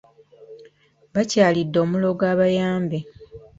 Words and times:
Baakyalidde 1.13 1.77
omulogo 1.85 2.21
abayambe. 2.33 2.99